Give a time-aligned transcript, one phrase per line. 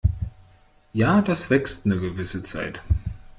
[0.93, 2.81] Ja, das wächst 'ne gewisse Zeit.